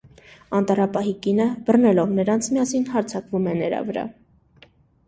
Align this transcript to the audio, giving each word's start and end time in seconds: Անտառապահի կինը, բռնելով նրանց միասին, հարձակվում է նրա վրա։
Անտառապահի 0.59 1.13
կինը, 1.27 1.47
բռնելով 1.67 2.17
նրանց 2.21 2.51
միասին, 2.55 2.89
հարձակվում 2.95 3.51
է 3.55 3.59
նրա 3.63 3.85
վրա։ 3.93 4.09